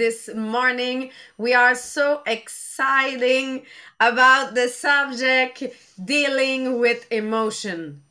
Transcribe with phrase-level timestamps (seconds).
[0.00, 1.10] this morning.
[1.38, 3.66] We are so exciting
[4.00, 5.62] about the subject
[6.02, 8.02] dealing with emotion.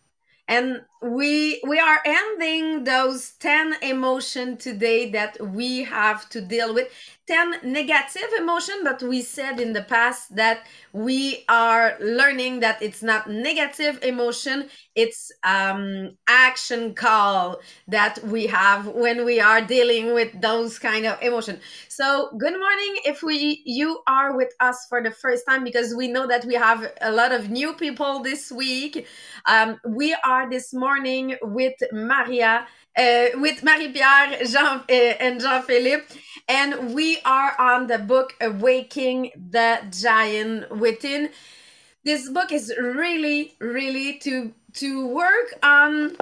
[0.48, 6.90] And we we are ending those 10 emotion today that we have to deal with.
[7.27, 13.04] 10 negative emotion but we said in the past that we are learning that it's
[13.04, 14.67] not negative emotion.
[14.95, 21.21] It's um action call that we have when we are dealing with those kind of
[21.21, 21.60] emotion.
[21.88, 26.07] So good morning if we you are with us for the first time because we
[26.10, 29.07] know that we have a lot of new people this week.
[29.45, 30.88] Um, we are this morning
[31.41, 32.65] with maria
[32.98, 36.15] uh, with Marie-Pierre Jean, uh, and Jean-Philippe.
[36.48, 41.29] And we are on the book Awaking the Giant Within.
[42.04, 46.15] This book is really, really to to work on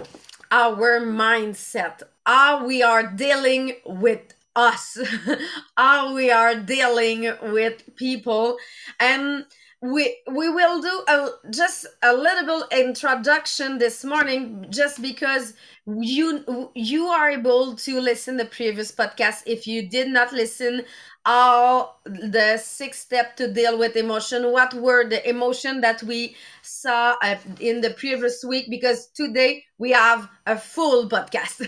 [0.52, 4.98] our mindset, how we are dealing with us,
[5.78, 8.58] how we are dealing with people,
[9.00, 9.46] and
[9.94, 15.54] we we will do a just a little bit introduction this morning just because
[15.86, 19.44] you you are able to listen the previous podcast.
[19.46, 20.84] If you did not listen
[21.26, 27.16] all the six step to deal with emotion what were the emotion that we saw
[27.22, 28.68] uh, in the previous week?
[28.70, 31.60] Because today we have a full podcast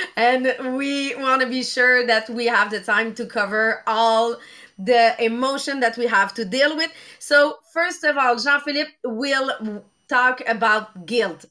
[0.16, 4.36] and we want to be sure that we have the time to cover all
[4.78, 6.90] the emotion that we have to deal with.
[7.18, 11.44] So, first of all, Jean Philippe will talk about guilt.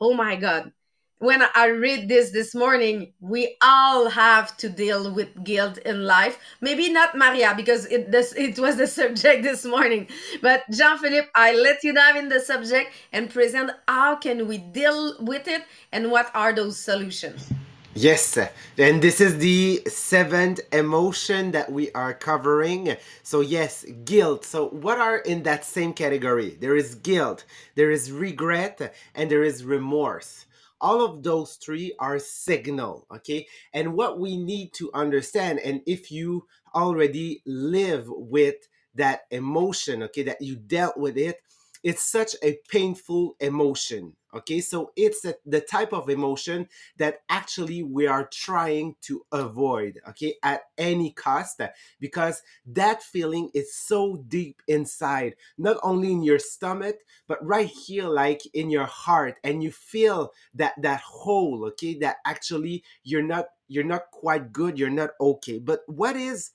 [0.00, 0.72] Oh my God.
[1.18, 6.38] When I read this this morning, we all have to deal with guilt in life.
[6.62, 10.08] Maybe not Maria, because it, this, it was the subject this morning.
[10.40, 14.56] But Jean Philippe, I let you dive in the subject and present how can we
[14.56, 17.52] deal with it and what are those solutions.
[17.94, 18.38] Yes,
[18.78, 22.96] and this is the seventh emotion that we are covering.
[23.24, 24.44] So, yes, guilt.
[24.44, 26.56] So, what are in that same category?
[26.60, 30.46] There is guilt, there is regret, and there is remorse.
[30.80, 33.46] All of those three are signal, okay?
[33.74, 40.22] And what we need to understand, and if you already live with that emotion, okay,
[40.22, 41.42] that you dealt with it,
[41.82, 44.60] it's such a painful emotion okay?
[44.60, 50.34] So it's a, the type of emotion that actually we are trying to avoid okay
[50.42, 51.60] at any cost
[51.98, 56.96] because that feeling is so deep inside not only in your stomach
[57.26, 62.16] but right here like in your heart and you feel that that hole okay that
[62.26, 65.58] actually you're not you're not quite good you're not okay.
[65.58, 66.50] But what is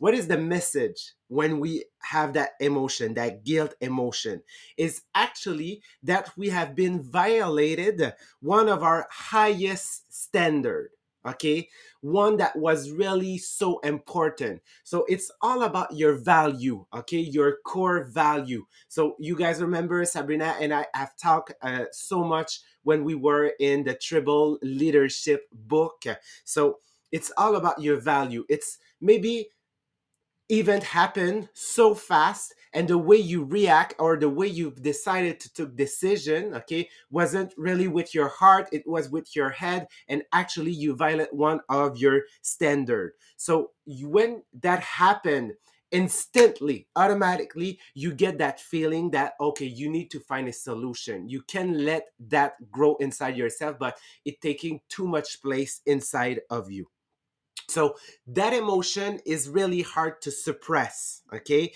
[0.00, 4.42] what is the message when we have that emotion that guilt emotion?
[4.78, 10.88] Is actually that we have been violated one of our highest standard
[11.26, 11.68] okay?
[12.00, 14.62] One that was really so important.
[14.84, 17.18] So it's all about your value okay?
[17.18, 18.64] Your core value.
[18.88, 23.52] So you guys remember sabrina and i have talked uh, so much when we were
[23.60, 26.04] in the tribal leadership book.
[26.44, 26.78] So
[27.12, 28.46] it's all about your value.
[28.48, 29.50] It's maybe
[30.50, 35.52] event happen so fast and the way you react or the way you've decided to
[35.52, 40.72] take decision okay wasn't really with your heart it was with your head and actually
[40.72, 43.12] you violate one of your standard.
[43.36, 45.52] So you, when that happened
[45.92, 51.28] instantly automatically you get that feeling that okay you need to find a solution.
[51.28, 56.70] You can let that grow inside yourself but it taking too much place inside of
[56.70, 56.86] you
[57.70, 57.96] so
[58.26, 61.72] that emotion is really hard to suppress, okay?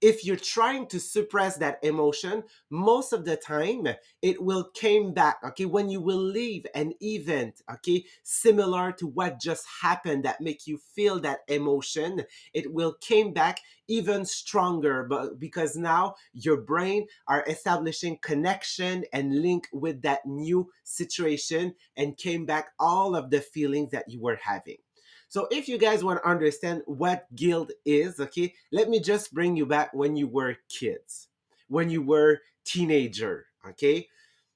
[0.00, 3.86] If you're trying to suppress that emotion, most of the time
[4.20, 5.64] it will came back, okay?
[5.64, 10.78] When you will leave an event, okay, similar to what just happened that make you
[10.94, 17.44] feel that emotion, it will came back even stronger but because now your brain are
[17.46, 23.90] establishing connection and link with that new situation and came back all of the feelings
[23.90, 24.78] that you were having
[25.28, 29.56] so if you guys want to understand what guilt is, okay, let me just bring
[29.56, 31.28] you back when you were kids,
[31.68, 34.08] when you were teenager, okay?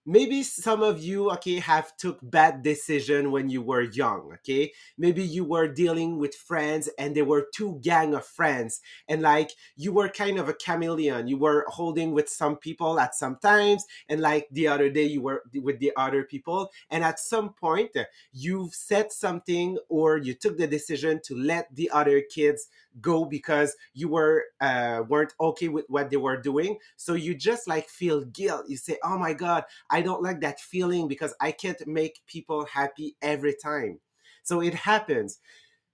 [0.09, 4.73] Maybe some of you okay have took bad decision when you were young okay?
[4.97, 9.51] Maybe you were dealing with friends and there were two gang of friends and like
[9.77, 11.29] you were kind of a chameleon.
[11.29, 15.21] You were holding with some people at some times and like the other day you
[15.21, 17.91] were with the other people and at some point
[18.33, 22.69] you've said something or you took the decision to let the other kids
[23.03, 26.79] go because you were uh, weren't okay with what they were doing.
[26.97, 28.65] So you just like feel guilt.
[28.69, 32.21] You say oh my god i I don't like that feeling because I can't make
[32.27, 34.01] people happy every time.
[34.43, 35.39] So it happens.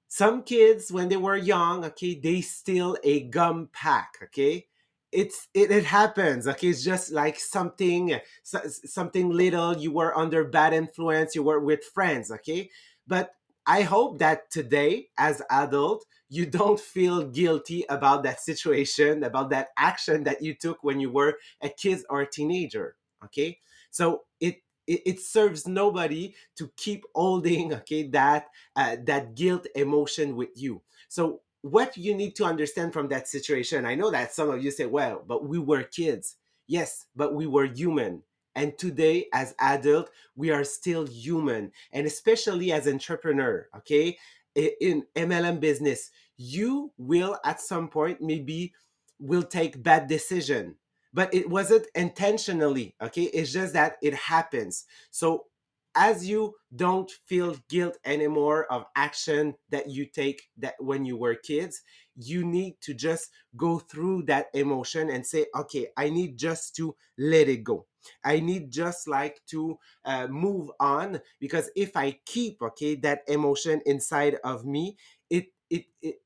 [0.08, 4.66] Some kids, when they were young, okay, they steal a gum pack, okay?
[5.10, 6.68] It's it, it happens, okay?
[6.68, 9.76] It's just like something so- something little.
[9.76, 11.34] You were under bad influence.
[11.34, 12.70] You were with friends, okay?
[13.06, 13.34] But
[13.66, 19.68] I hope that today, as adult, you don't feel guilty about that situation, about that
[19.76, 22.96] action that you took when you were a kid or a teenager.
[23.24, 23.58] Okay,
[23.94, 24.56] so it
[24.88, 30.82] it, it serves nobody to keep holding okay that uh, that guilt emotion with you.
[31.08, 34.70] So what you need to understand from that situation, I know that some of you
[34.72, 36.36] say, well, but we were kids.
[36.66, 38.22] Yes, but we were human
[38.56, 44.16] and today as adult we are still human and especially as entrepreneur okay
[44.54, 48.72] in mlm business you will at some point maybe
[49.18, 50.76] will take bad decision
[51.14, 53.24] but it wasn't intentionally okay?
[53.24, 54.84] It's just that it happens.
[55.12, 55.46] So
[55.94, 61.36] as you don't feel guilt anymore of action that you take that when you were
[61.36, 61.82] kids
[62.16, 66.96] you need to just go through that emotion and say okay i need just to
[67.18, 67.86] let it go.
[68.24, 73.80] I need just like to uh, move on because if i keep okay that emotion
[73.86, 74.96] inside of me
[75.30, 76.16] it it, it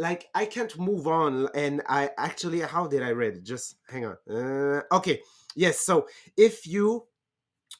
[0.00, 3.44] like I can't move on, and I actually how did I read it?
[3.44, 4.16] Just hang on.
[4.28, 5.20] Uh, okay,
[5.54, 5.80] yes.
[5.80, 7.04] So if you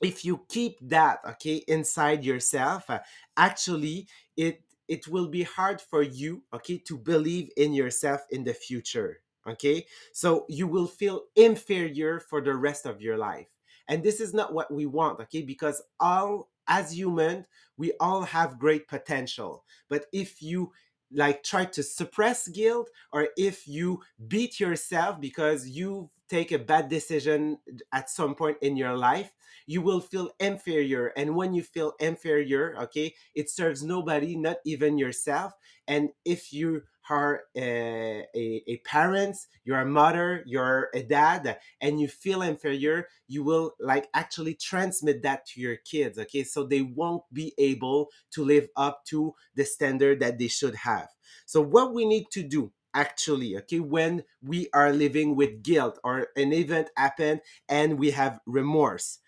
[0.00, 3.00] if you keep that okay inside yourself uh,
[3.36, 4.06] actually
[4.36, 9.20] it it will be hard for you okay to believe in yourself in the future
[9.46, 13.48] okay so you will feel inferior for the rest of your life
[13.88, 17.44] and this is not what we want okay because all as human
[17.76, 20.70] we all have great potential but if you
[21.12, 26.88] like try to suppress guilt or if you beat yourself because you take a bad
[26.88, 27.58] decision
[27.92, 29.32] at some point in your life
[29.66, 31.08] you will feel inferior.
[31.16, 35.52] And when you feel inferior okay it serves nobody not even yourself.
[35.88, 41.58] And if you are eh, a, a, a parent you're a mother you're a dad
[41.80, 46.44] and you feel inferior you will like actually transmit that to your kids okay?
[46.44, 51.08] So they won't be able to live up to the standard that they should have.
[51.46, 56.28] So what we need to do actually okay when we are living with guilt or
[56.36, 59.20] an event happened and we have remorse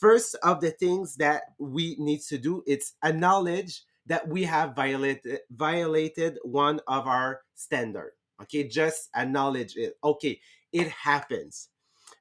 [0.00, 5.40] first of the things that we need to do it's acknowledge that we have violated
[5.50, 10.40] violated one of our standard okay just acknowledge it okay
[10.72, 11.68] it happens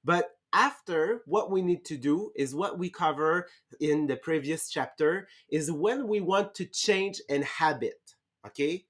[0.03, 3.47] but after what we need to do is what we cover
[3.79, 7.99] in the previous chapter is when we want to change an habit
[8.45, 8.83] okay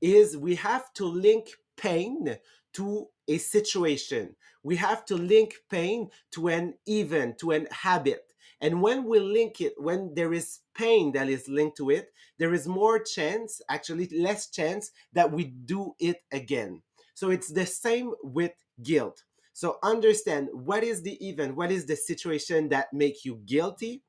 [0.00, 2.36] is we have to link pain
[2.72, 4.34] to a situation.
[4.62, 8.29] We have to link pain to an event, to an habit.
[8.60, 12.52] And when we link it, when there is pain that is linked to it, there
[12.52, 16.82] is more chance, actually less chance, that we do it again.
[17.14, 19.24] So it's the same with guilt.
[19.52, 24.02] So understand what is the event, what is the situation that make you guilty,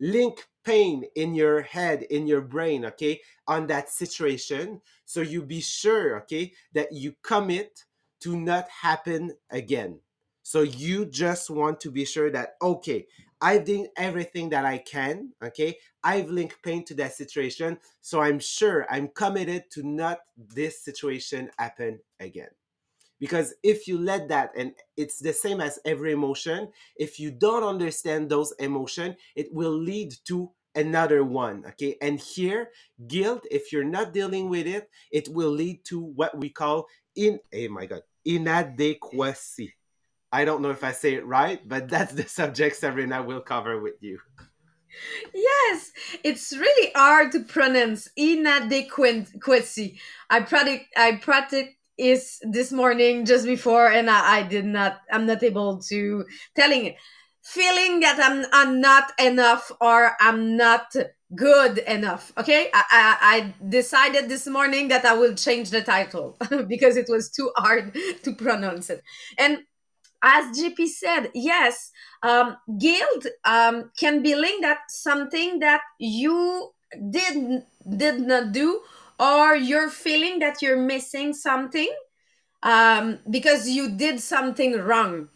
[0.00, 5.60] link pain in your head in your brain okay on that situation so you be
[5.60, 7.84] sure okay that you commit
[8.20, 10.00] to not happen again
[10.42, 13.06] so you just want to be sure that okay
[13.40, 15.76] i've done everything that i can okay?
[16.02, 21.50] I've linked pain to that situation so i'm sure i'm committed to not this situation
[21.58, 22.48] happen again.
[23.20, 27.62] Because if you let that and it's the same as every emotion if you don't
[27.62, 31.96] understand those emotion it will lead to another one okay?
[32.02, 32.70] And here
[33.06, 36.86] guilt if you're not dealing with it it will lead to what we call
[37.16, 39.74] in oh my god inadequacy
[40.34, 43.80] i don't know if i say it right but that's the subject sabrina will cover
[43.80, 44.18] with you.
[45.34, 45.90] Yes
[46.22, 49.98] it's really hard to pronounce inadequacy.
[50.30, 55.26] I practice i practice is this morning just before and I, I, did not i'm
[55.26, 56.24] not able to
[56.56, 56.96] telling it.
[57.44, 60.94] Feeling that i'm i'm not enough or i'm not
[61.34, 62.70] good enough okay?
[62.72, 66.36] I, I, I decided this morning that i will change the title
[66.68, 69.02] because it was too hard to pronounce it.
[69.38, 69.58] And
[70.24, 71.90] as gp said yes
[72.22, 76.70] um, guilt um, can be linked at something that you
[77.10, 77.62] did
[77.96, 78.80] did not do
[79.20, 81.90] or you're feeling that you're missing something
[82.62, 85.28] um, because you did something wrong.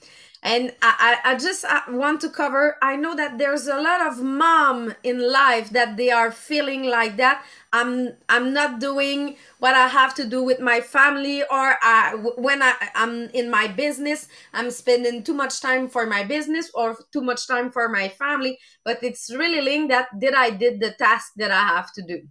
[0.43, 4.23] And I, I just uh, want to cover i know that there's a lot of
[4.23, 7.45] mom in life that they are feeling like that.
[7.73, 12.13] I'm i'm not doing what i have to do with my family or uh, I,
[12.37, 16.97] when I, i'm in my business i'm spending too much time for my business or
[17.13, 18.59] too much time for my family.
[18.85, 22.23] But it's really linked that did i did the task that i have to do.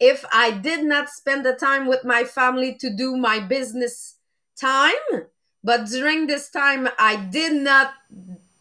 [0.00, 4.16] If i did not spend the time with my family to do my business
[4.60, 5.26] time
[5.64, 7.94] but during this time, I did not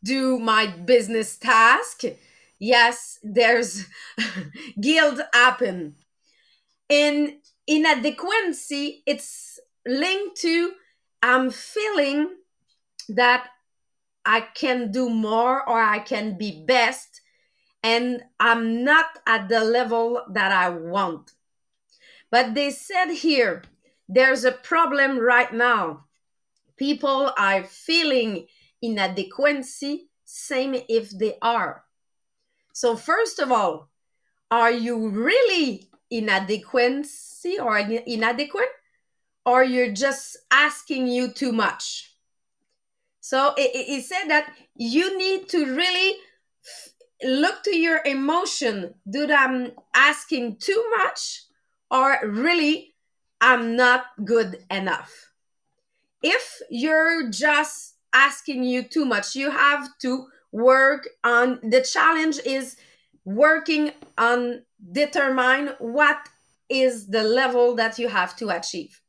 [0.01, 2.03] do my business task.
[2.59, 3.85] Yes, there's
[4.79, 5.95] guilt happen.
[6.87, 10.71] In inadequacy, it's linked to
[11.21, 12.29] I'm feeling
[13.09, 13.49] that
[14.25, 17.19] I can do more or I can be best,
[17.83, 21.31] and I'm not at the level that I want.
[22.31, 23.63] But they said here,
[24.07, 26.05] there's a problem right now
[26.77, 28.47] people are feeling
[28.81, 31.83] inadequacy, same if they are.
[32.73, 33.89] So, first of all,
[34.49, 38.69] are you really inadequacy or inadequate,
[39.45, 42.15] or you're just asking you too much?
[43.21, 46.17] So, it, it said that you need to really
[47.23, 48.95] look to your emotion.
[49.09, 51.43] Do I'm asking too much,
[51.89, 52.95] or really
[53.39, 55.32] I'm not good enough?
[56.23, 62.77] If you're just asking you too much, you have to work on the challenge is
[63.25, 66.17] working on determine what
[66.69, 69.01] is the level that you have to achieve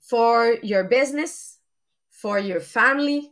[0.00, 1.58] for your business,
[2.08, 3.30] for your family,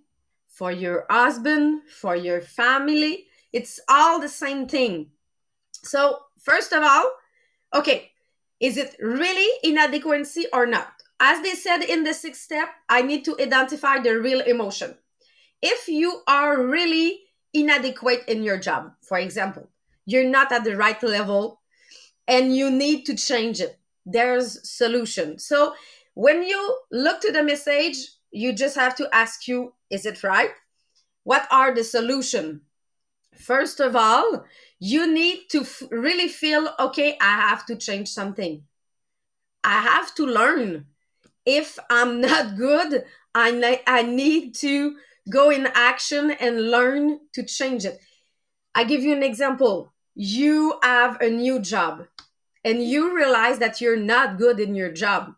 [0.49, 3.27] for your husband, for your family.
[3.53, 5.11] It's all the same thing.
[5.73, 7.11] So, first of all,
[7.75, 8.11] okay,
[8.61, 10.98] is it really inadequacy or not?
[11.21, 14.97] As they said in the sixth step, I need to identify the real emotion.
[15.61, 17.21] If you are really
[17.53, 19.69] inadequate in your job, for example,
[20.07, 21.61] you're not at the right level
[22.29, 25.39] and you need to change it, there's solution.
[25.39, 25.75] So
[26.15, 27.97] when you look to the message,
[28.31, 30.51] you just have to ask you, is it right?
[31.25, 32.63] What are the solution?
[33.35, 34.45] First of all,
[34.79, 38.63] you need to f- really feel okay, I have to change something.
[39.65, 40.87] I have to learn
[41.45, 43.05] if I'm not good,
[43.35, 44.97] I, ne- I need to
[45.31, 48.01] go in action and learn to change it.
[48.75, 49.93] I give you an example.
[50.15, 52.07] You have a new job
[52.65, 55.35] and you realize that you're not good in your job.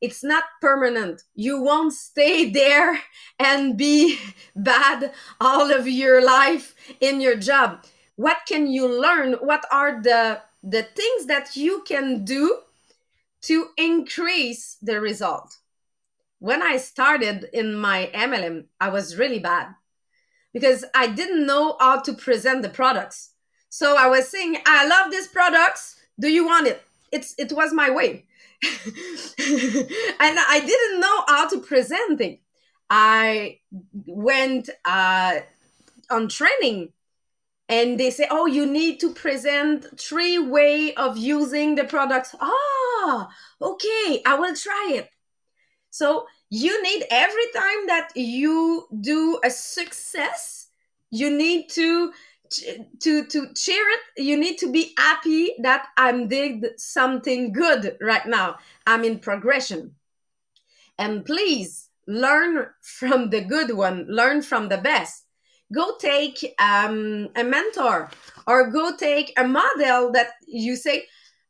[0.00, 1.22] It's not permanent.
[1.34, 3.00] You won't stay there
[3.38, 4.18] and be
[4.56, 7.84] bad all of your life in your job.
[8.16, 9.34] What can you learn?
[9.34, 12.58] What are the the things that you can do
[13.42, 15.56] to increase the result.
[16.38, 19.74] When I started in my MLM, I was really bad
[20.52, 23.30] because I didn't know how to present the products.
[23.68, 26.00] So I was saying, I love these products.
[26.18, 26.82] Do you want it?
[27.12, 28.24] It's it was my way.
[28.62, 28.68] and
[29.38, 32.40] I didn't know how to present it.
[32.88, 33.60] I
[34.06, 35.40] went uh,
[36.10, 36.92] on training
[37.70, 43.30] and they say oh you need to present three way of using the products ah
[43.62, 45.08] okay i will try it.
[45.92, 50.66] So you need every time that you do a success
[51.10, 52.12] you need to
[52.98, 54.22] to to cheer it.
[54.22, 58.56] You need to be happy that i'm did something good right now.
[58.86, 59.94] I'm in progression.
[60.98, 64.06] And please learn from the good one.
[64.08, 65.24] Learn from the best
[65.72, 68.10] go take um, a mentor
[68.46, 71.04] or go take a model that you say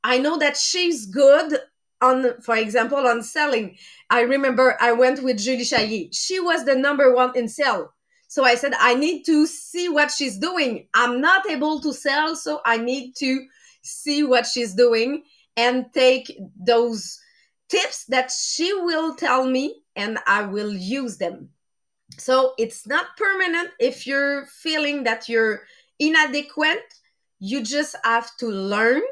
[0.05, 1.59] i know that she's good
[2.03, 3.77] on for example on selling.
[4.09, 7.93] I remember i went with julie chaillet she was the number one in sell.
[8.29, 10.87] So i said i need to see what she's doing.
[10.95, 13.47] I'm not able to sell so i need to
[13.83, 15.25] see what she's doing
[15.57, 17.19] and take those
[17.69, 21.51] tips that she will tell me and i will use them
[22.19, 25.63] so it's not permanent if you're feeling that you're
[25.99, 26.95] inadequate.
[27.39, 29.03] You just have to learn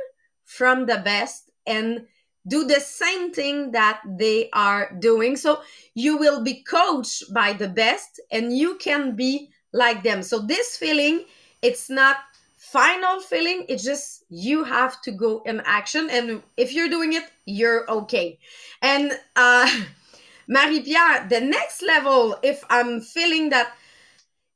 [0.45, 2.07] from the best and
[2.47, 5.37] do the same thing that they are doing.
[5.37, 5.61] So
[5.95, 10.23] you will be coached by the best and you can be like them.
[10.23, 11.25] So this feeling,
[11.63, 12.17] it's not
[12.57, 16.09] final feeling, it's just you have to go in action.
[16.11, 18.39] And if you're doing it, you're okay.
[18.83, 19.69] And uh
[20.49, 23.77] Marie Pierre, the next level, if I'm feeling that,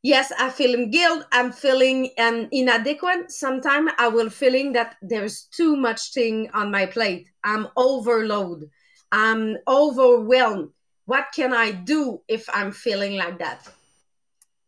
[0.02, 5.76] yes, I feel guilt, I'm feeling um, inadequate, sometimes I will feeling that there's too
[5.76, 7.28] much thing on my plate.
[7.44, 8.70] I'm overload.
[9.12, 10.70] I'm overwhelmed.
[11.04, 13.68] what can I do if I'm feeling like that?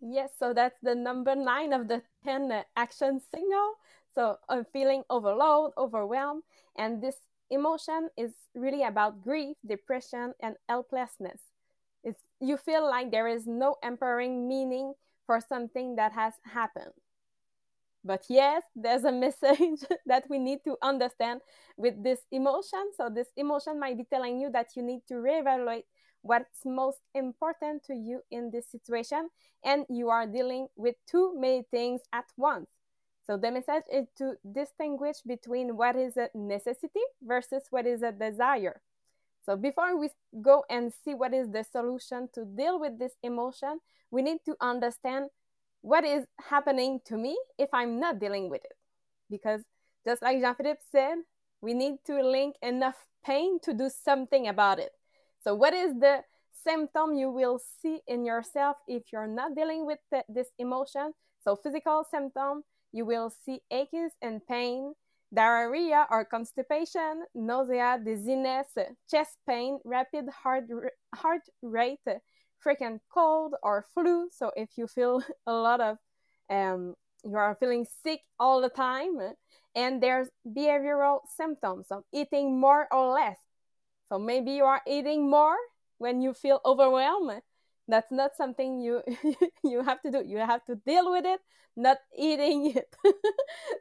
[0.00, 3.74] Yes, so that's the number nine of the 10 action signal.
[4.14, 6.42] So I'm feeling overload, overwhelmed,
[6.76, 7.16] and this
[7.50, 11.40] emotion is really about grief, depression, and helplessness.
[12.02, 14.94] It's, you feel like there is no empowering meaning
[15.26, 16.92] for something that has happened.
[18.04, 21.40] But yes, there's a message that we need to understand
[21.76, 22.90] with this emotion.
[22.96, 25.84] So, this emotion might be telling you that you need to reevaluate
[26.20, 29.30] what's most important to you in this situation,
[29.64, 32.68] and you are dealing with too many things at once.
[33.26, 38.12] So, the message is to distinguish between what is a necessity versus what is a
[38.12, 38.82] desire.
[39.46, 40.10] So, before we
[40.42, 44.56] go and see what is the solution to deal with this emotion, we need to
[44.60, 45.30] understand
[45.80, 48.76] what is happening to me if I'm not dealing with it.
[49.30, 49.62] Because
[50.06, 51.16] just like Jean Philippe said,
[51.60, 54.92] we need to link enough pain to do something about it.
[55.42, 56.20] So, what is the
[56.62, 61.12] symptom you will see in yourself if you're not dealing with this emotion?
[61.42, 62.64] So, physical symptom,
[62.94, 64.94] you will see aches and pain,
[65.34, 68.68] diarrhea or constipation, nausea, dizziness,
[69.10, 70.66] chest pain, rapid heart,
[71.12, 72.06] heart rate,
[72.60, 74.28] frequent cold or flu.
[74.30, 75.98] So if you feel a lot of,
[76.48, 79.18] um, you are feeling sick all the time,
[79.74, 83.38] and there's behavioral symptoms of eating more or less.
[84.08, 85.56] So maybe you are eating more
[85.98, 87.42] when you feel overwhelmed.
[87.88, 89.02] That's not something you
[89.64, 90.22] you have to do.
[90.24, 91.40] You have to deal with it,
[91.76, 92.94] not eating it,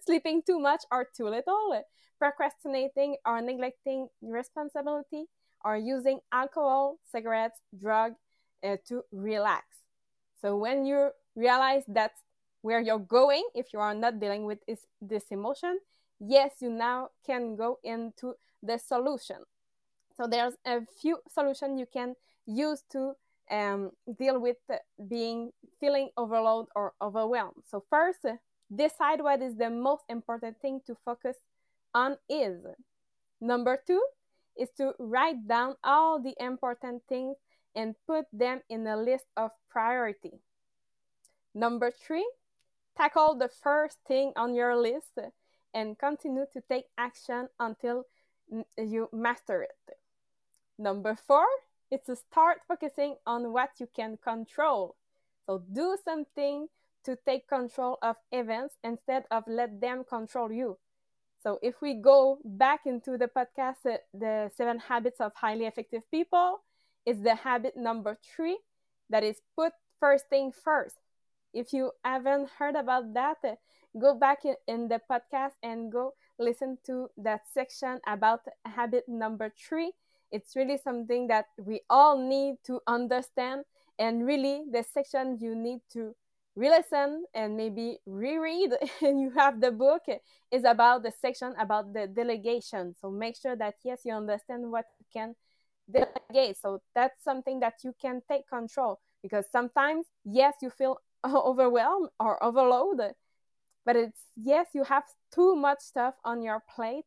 [0.06, 1.84] sleeping too much or too little,
[2.20, 5.26] procrastinating or neglecting responsibility,
[5.64, 8.14] or using alcohol, cigarettes, drug,
[8.64, 9.66] uh, to relax.
[10.42, 12.20] So when you realize that's
[12.62, 15.80] where you're going, if you are not dealing with this, this emotion,
[16.20, 19.38] yes, you now can go into the solution.
[20.16, 23.14] So there's a few solutions you can use to
[23.52, 24.58] um, deal with
[25.08, 27.64] being feeling overload or overwhelmed.
[27.70, 28.26] So first,
[28.74, 31.38] decide what is the most important thing to focus
[31.94, 32.66] on is.
[33.42, 34.02] Number two
[34.58, 37.36] is to write down all the important things
[37.76, 40.40] and put them in a list of priority.
[41.54, 42.28] Number three,
[42.96, 45.18] tackle the first thing on your list
[45.74, 48.06] and continue to take action until
[48.78, 49.98] you master it.
[50.78, 51.46] Number four
[51.92, 54.96] is to start focusing on what you can control.
[55.46, 56.68] So do something
[57.06, 60.78] to take control of events instead of let them control you.
[61.42, 66.10] So if we go back into the podcast, uh, the seven habits of highly effective
[66.10, 66.62] people,
[67.06, 68.58] is the habit number three
[69.10, 70.96] that is put first thing first.
[71.54, 73.38] If you haven't heard about that,
[74.00, 79.92] go back in the podcast and go listen to that section about habit number three.
[80.34, 83.64] It's really something that we all need to understand.
[83.98, 86.14] And really, the section you need to
[86.56, 90.02] re-listen and maybe reread and you have the book
[90.52, 94.86] is about the section about the delegation so make sure that yes you understand what
[95.00, 95.34] you can
[95.92, 96.58] delegate.
[96.62, 102.42] So that's something that you can take control because sometimes, yes, you feel overwhelmed or
[102.44, 103.14] overloaded,
[103.86, 107.06] but it's yes, you have too much stuff on your plate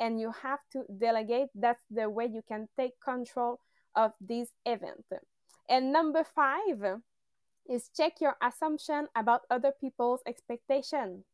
[0.00, 1.48] and you have to delegate.
[1.54, 3.60] That's the way you can take control
[3.94, 5.04] of this event.
[5.68, 7.00] And number five
[7.68, 11.24] is check your assumption about other people's expectation.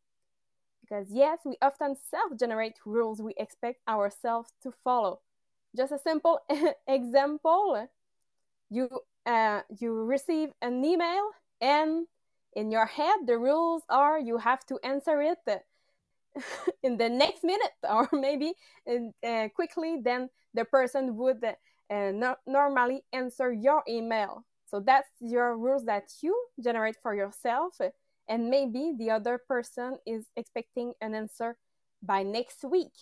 [0.81, 5.20] Because yes, we often self generate rules we expect ourselves to follow
[5.77, 6.40] just a simple
[6.87, 7.88] example
[8.70, 8.88] you
[9.27, 12.07] uh, you receive an email and
[12.55, 15.38] in your head the rules are you have to answer it
[16.82, 18.54] in the next minute or maybe
[18.88, 21.52] uh, quickly then the person would uh,
[22.12, 27.78] no- normally answer your email so that's your rules that you generate for yourself
[28.28, 31.56] and maybe the other person is expecting an answer
[32.02, 32.92] by next week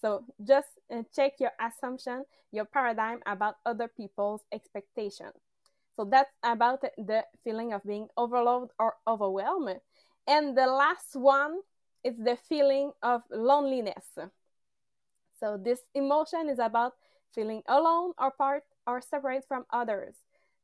[0.00, 5.30] so just uh, check your assumption, your paradigm about other people's expectation.
[5.94, 9.80] So that's about the feeling of being overloaded or overwhelmed.
[10.26, 11.60] And the last one
[12.04, 14.04] is the feeling of loneliness.
[15.38, 16.94] So this emotion is about
[17.34, 20.14] feeling alone or part or separate from others.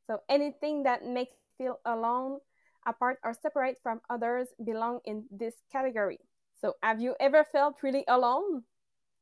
[0.06, 2.40] So anything that makes feel alone,
[2.86, 6.18] apart or separate from others belong in this category.
[6.60, 8.64] So have you ever felt really alone?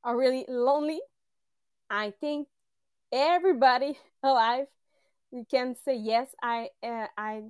[0.04, 1.00] or really lonely,
[1.90, 2.48] I think
[3.12, 4.66] everybody alive
[5.50, 6.28] can say yes.
[6.42, 7.44] I uh, I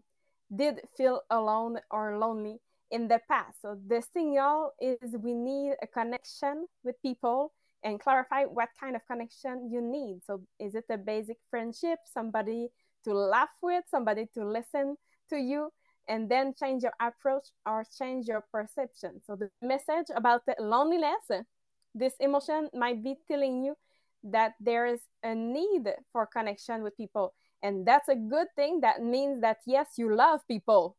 [0.54, 3.62] did feel alone or lonely in the past.
[3.62, 9.02] So the signal is we need a connection with people and clarify what kind of
[9.06, 10.20] connection you need.
[10.26, 12.68] So, is it a basic friendship, somebody
[13.04, 14.96] to laugh with, somebody to listen
[15.30, 15.70] to you,
[16.08, 19.20] and then change your approach or change your perception?
[19.26, 21.46] So, the message about the loneliness,
[21.94, 23.76] this emotion might be telling you
[24.24, 27.32] that there is a need for connection with people.
[27.62, 28.80] And that's a good thing.
[28.80, 30.96] That means that, yes, you love people.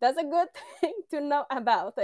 [0.00, 0.48] That's a good
[0.80, 1.98] thing to know about.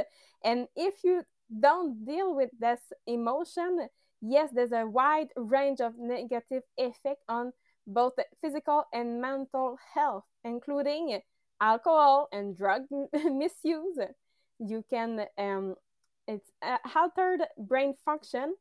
[0.44, 1.22] And if you
[1.60, 3.88] don't deal with this emotion,
[4.20, 7.52] yes, there's a wide range of negative effect on
[7.86, 11.20] both physical and mental health, including
[11.60, 12.82] alcohol and drug
[13.12, 13.98] misuse.
[14.58, 15.76] You can, um,
[16.26, 16.50] it's
[16.94, 18.54] altered brain function,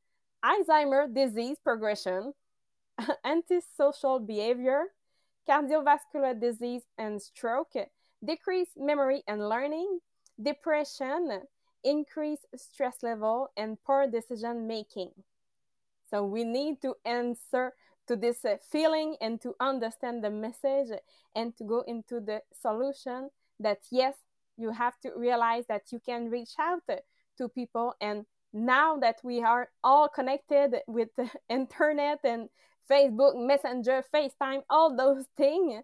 [0.43, 2.33] Alzheimer disease progression,
[3.25, 4.83] antisocial behavior,
[5.49, 7.73] cardiovascular disease and stroke,
[8.25, 9.99] decreased memory and learning,
[10.41, 11.41] depression,
[11.83, 15.11] increased stress level, and poor decision making.
[16.09, 17.73] So we need to answer
[18.07, 20.89] to this uh, feeling and to understand the message
[21.35, 24.15] and to go into the solution that yes,
[24.57, 26.83] you have to realize that you can reach out
[27.38, 32.49] to people and now that we are all connected with the internet and
[32.89, 35.83] Facebook, Messenger, FaceTime, all those things,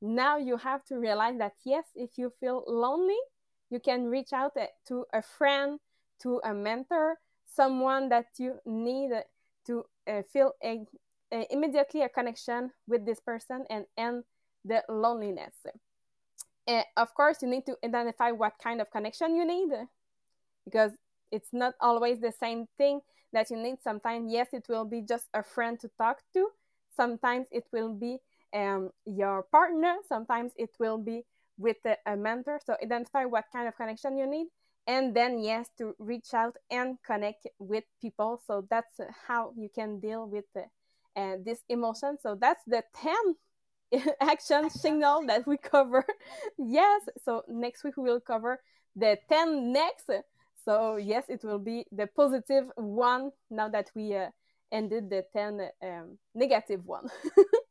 [0.00, 3.18] now you have to realize that yes, if you feel lonely,
[3.70, 4.56] you can reach out
[4.86, 5.78] to a friend,
[6.22, 9.10] to a mentor, someone that you need
[9.66, 10.86] to uh, feel a,
[11.32, 14.24] a, immediately a connection with this person and end
[14.64, 15.54] the loneliness.
[16.66, 19.70] Uh, of course, you need to identify what kind of connection you need
[20.64, 20.92] because
[21.30, 23.00] it's not always the same thing
[23.32, 23.76] that you need.
[23.82, 26.48] Sometimes, yes, it will be just a friend to talk to.
[26.94, 28.18] Sometimes it will be
[28.54, 29.96] um, your partner.
[30.08, 31.24] Sometimes it will be
[31.56, 32.60] with a, a, mentor.
[32.64, 34.46] So identify what kind of connection you need.
[34.86, 38.40] And then, yes, to reach out and connect with people.
[38.46, 40.64] So that's how you can deal with the,
[41.20, 42.16] uh, this emotion.
[42.22, 42.82] So that's the
[43.92, 46.04] 10 action signal that we cover.
[46.58, 47.02] yes.
[47.24, 48.60] So next week we will cover
[48.96, 50.10] the 10 next
[50.68, 54.28] so yes, it will be the positive one now that we uh,
[54.70, 57.08] ended the 10 um, negative one.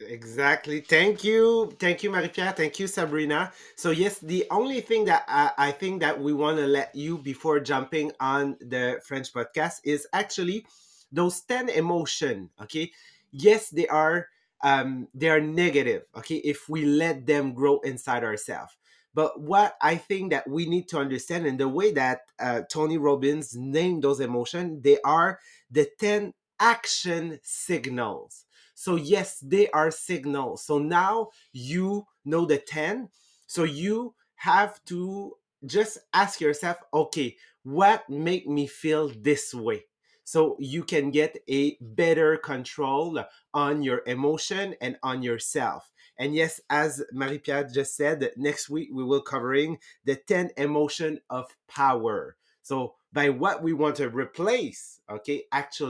[0.00, 0.80] Exactly.
[0.80, 1.72] Thank you.
[1.78, 2.52] Thank you, Marie-Pierre.
[2.52, 3.52] Thank you, Sabrina.
[3.76, 7.16] So yes, the only thing that I, I think that we want to let you
[7.18, 10.66] before jumping on the French podcast is actually
[11.12, 12.50] those 10 emotion.
[12.62, 12.90] Okay.
[13.30, 14.28] Yes, they are
[14.62, 16.02] um they are negative.
[16.16, 16.36] Okay.
[16.36, 18.72] If we let them grow inside ourselves.
[19.14, 22.98] But what I think that we need to understand, and the way that uh, Tony
[22.98, 25.38] Robbins named those emotions, they are
[25.70, 28.44] the 10 action signals.
[28.84, 30.62] So, yes, they are signals.
[30.62, 33.08] So now you know the 10.
[33.46, 39.86] So you have to just ask yourself, okay, what make me feel this way?
[40.24, 45.90] So you can get a better control on your emotion and on yourself.
[46.18, 51.56] And yes, as Marie-Pierre just said, next week we will covering the 10 emotion of
[51.68, 52.36] power.
[52.62, 55.82] So by what we want to replace, okay, actually